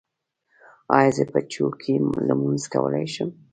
[0.97, 1.95] ایا زه په چوکۍ
[2.27, 3.29] لمونځ کولی شم؟